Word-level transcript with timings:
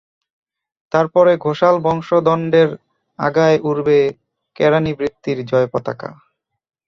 তার 0.91 1.05
পরে 1.07 1.33
ঘোষাল-বংশদণ্ডের 1.37 2.69
আগায় 3.19 3.57
উড়বে 3.63 3.99
কেরানিবৃত্তির 4.55 5.39
জয়পতাকা। 5.45 6.09